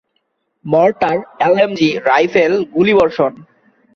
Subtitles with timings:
[0.65, 1.17] Mortar,
[1.39, 3.33] LMG, রাইফেলের গুলিবর্ষণ।